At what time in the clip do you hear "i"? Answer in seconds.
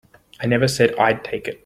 0.39-0.47